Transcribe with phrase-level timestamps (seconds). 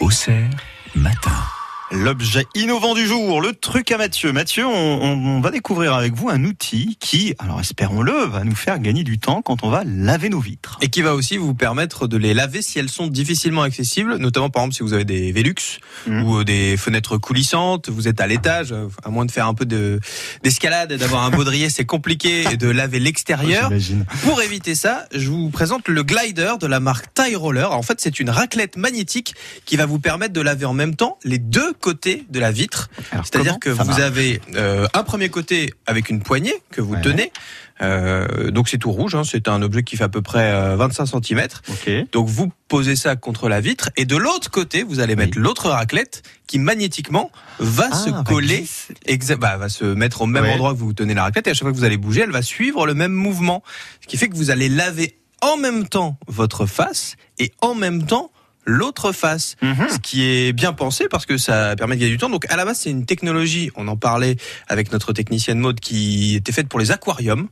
[0.00, 0.50] Auxerre,
[0.94, 1.55] matin.
[1.92, 4.32] L'objet innovant du jour, le truc à Mathieu.
[4.32, 8.80] Mathieu, on, on va découvrir avec vous un outil qui, alors espérons-le, va nous faire
[8.80, 10.78] gagner du temps quand on va laver nos vitres.
[10.80, 14.50] Et qui va aussi vous permettre de les laver si elles sont difficilement accessibles, notamment
[14.50, 15.54] par exemple si vous avez des Velux
[16.06, 16.22] Mhm.
[16.24, 19.54] ou euh, des fenêtres coulissantes, vous êtes à l'étage, euh, à moins de faire un
[19.54, 20.00] peu de
[20.42, 23.68] d'escalade et d'avoir un baudrier, c'est compliqué et de laver l'extérieur.
[23.68, 24.04] J'imagine.
[24.24, 27.72] Pour éviter ça, je vous présente le glider de la marque Tie Roller.
[27.72, 29.34] En fait, c'est une raclette magnétique
[29.64, 32.88] qui va vous permettre de laver en même temps les deux côtés de la vitre.
[33.24, 37.00] C'est-à-dire que vous avez euh, un premier côté avec une poignée que vous Ouais.
[37.02, 37.32] tenez.
[37.82, 40.76] Euh, donc c'est tout rouge, hein, c'est un objet qui fait à peu près euh,
[40.76, 41.46] 25 cm.
[41.68, 41.90] Ok.
[42.12, 45.68] Donc vous posez ça contre la vitre et de l'autre côté, vous allez mettre l'autre
[45.68, 48.64] raclette qui magnétiquement va Ah, se va coller
[49.38, 50.52] bah, va se mettre au même Ouais.
[50.54, 52.30] endroit que vous tenez la raclette et à chaque fois que vous allez bouger, elle
[52.30, 53.62] va suivre le même mouvement.
[54.00, 58.06] Ce qui fait que vous allez laver en même temps votre face et en même
[58.06, 58.30] temps
[58.66, 59.56] l'autre face.
[59.62, 59.88] Mhm.
[59.88, 62.28] Ce qui est bien pensé parce que ça permet de gagner du temps.
[62.28, 64.36] Donc à la base, c'est une technologie, on en parlait
[64.68, 67.48] avec notre technicienne mode qui était faite pour les aquariums.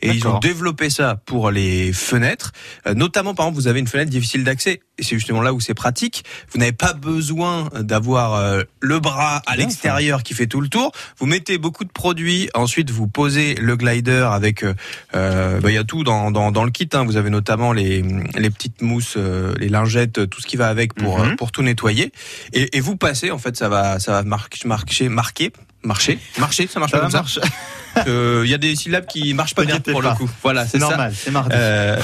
[0.00, 2.52] Et ils ont développé ça pour les fenêtres,
[2.86, 5.60] Euh, notamment par exemple vous avez une fenêtre difficile d'accès et c'est justement là où
[5.60, 6.24] c'est pratique.
[6.52, 10.92] Vous n'avez pas besoin d'avoir euh, le bras à l'extérieur qui fait tout le tour.
[11.18, 14.74] Vous mettez beaucoup de produits, ensuite vous posez le glider avec, euh,
[15.14, 16.88] euh, bah, il y a tout dans, dans, dans le kit.
[16.94, 17.04] hein.
[17.04, 18.02] Vous avez notamment les,
[18.36, 21.36] les petites mousses, euh, les lingettes, tout ce qui va avec pour Mhm.
[21.36, 22.12] pour tout nettoyer.
[22.52, 24.68] Et, et vous passez en fait ça va ça va marcher
[25.08, 25.52] marquer
[25.82, 27.40] marcher marcher ça marche Ça pas comme ça.
[27.98, 28.10] marcher.
[28.10, 30.10] Euh, Il y a des syllabes qui marchent pas bien pour pas.
[30.10, 30.30] le coup.
[30.42, 31.50] Voilà, C'est normal, c'est mardi.
[31.50, 31.96] Comme euh,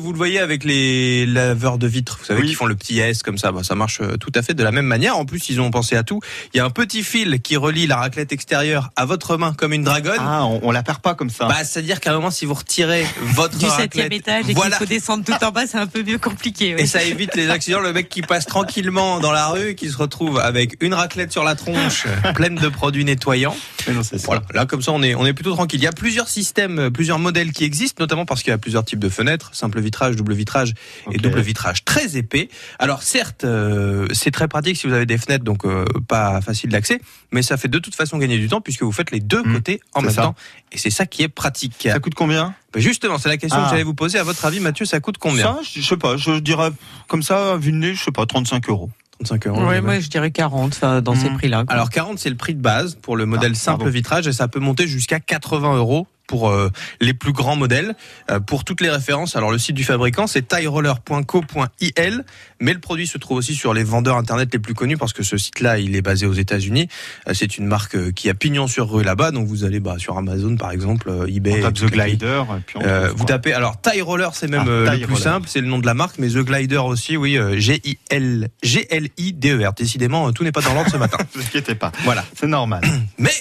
[0.00, 2.48] vous le voyez avec les laveurs de vitres, vous savez, Oui.
[2.48, 4.62] qui font le petit S comme ça, bah, ça marche euh, tout à fait de
[4.64, 5.16] la même manière.
[5.16, 6.20] En plus, ils ont pensé à tout.
[6.52, 9.72] Il y a un petit fil qui relie la raclette extérieure à votre main comme
[9.72, 10.18] une dragonne.
[10.18, 11.46] Ah, on, on la perd pas comme ça.
[11.46, 14.76] Bah, c'est-à-dire qu'à un moment, si vous retirez votre du raclette, septième étage et voilà.
[14.76, 16.74] qu'il faut descendre tout en bas, c'est un peu mieux compliqué.
[16.78, 17.80] Et ça évite les accidents.
[17.80, 21.44] Le mec qui passe tranquillement dans la rue, qui se retrouve avec une raclette sur
[21.44, 23.56] la tronche, pleine de produits nettoyants.
[23.86, 24.26] Mais non, c'est ça.
[24.26, 25.80] Voilà, là comme ça on est on est plutôt tranquille.
[25.80, 28.84] Il y a plusieurs systèmes, plusieurs modèles qui existent, notamment parce qu'il y a plusieurs
[28.84, 30.74] types de fenêtres, simple vitrage, double vitrage
[31.10, 32.48] et double vitrage très épais.
[32.78, 36.70] Alors certes, euh, c'est très pratique si vous avez des fenêtres, donc euh, pas facile
[36.70, 37.00] d'accès,
[37.32, 39.54] mais ça fait de toute façon gagner du temps puisque vous faites les deux Hmm,
[39.54, 40.22] côtés en même ça.
[40.22, 40.34] temps,
[40.70, 41.88] et c'est ça qui est pratique.
[41.90, 42.54] Ça coûte combien?
[42.72, 43.64] Bah, Justement, c'est la question Ah.
[43.64, 44.18] que j'allais vous poser.
[44.18, 45.42] À votre avis, Mathieu, ça coûte combien?
[45.56, 46.70] Ça, je je sais pas, je dirais
[47.08, 48.90] comme ça, vu le nez, je sais pas, 35 euros.
[49.24, 49.56] 35 euros.
[49.60, 49.84] J'imagine.
[49.84, 51.36] moi je dirais 40 enfin, dans ces Mhm.
[51.36, 51.64] prix-là.
[51.68, 53.90] Alors 40 c'est le prix de base pour le modèle Ah, simple pardon.
[53.92, 56.70] vitrage et ça peut monter jusqu'à 80 euros pour euh,
[57.00, 57.96] les plus grands modèles.
[58.30, 62.24] Euh, pour toutes les références, alors le site du fabricant c'est tieroller.co.il,
[62.60, 65.24] mais le produit se trouve aussi sur les vendeurs internet les plus connus parce que
[65.24, 66.86] ce site-là il est basé aux États-Unis.
[67.28, 70.16] Euh, c'est une marque qui a pignon sur rue là-bas, donc vous allez bah, sur
[70.16, 71.58] Amazon par exemple, eBay.
[71.58, 74.94] on tape The Glider, puis on euh, vous tapez alors Tie Roller c'est même Ah,
[74.94, 75.18] le plus Roller.
[75.18, 78.50] simple c'est le nom de la marque mais The Glider aussi oui G I L
[78.62, 81.40] G L I D E R décidément tout n'est pas dans l'ordre ce matin Ne
[81.40, 82.82] vous inquiétez pas, voilà c'est normal.
[83.18, 83.32] mais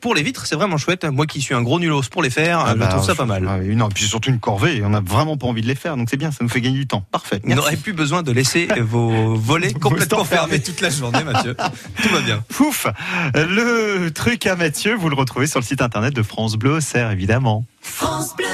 [0.00, 1.04] pour les vitres, c'est vraiment chouette.
[1.04, 3.16] Moi qui suis un gros nulos pour les faire, Ah je bah, trouve ça je-
[3.18, 3.46] pas mal.
[3.48, 5.66] ah oui, non, puis c'est surtout une corvée, et on n'a vraiment pas envie de
[5.68, 7.04] les faire, donc c'est bien, ça nous fait gagner du temps.
[7.12, 7.40] Parfait.
[7.44, 11.54] Vous n'aurez plus besoin de laisser vos volets complètement fermés toute la journée, Mathieu.
[12.02, 12.42] Tout va bien.
[12.48, 12.86] Pouf
[13.34, 17.10] Le truc à Mathieu, vous le retrouvez sur le site internet de France Bleu, Auxerre,
[17.10, 17.64] évidemment.
[17.82, 18.46] France Bleu.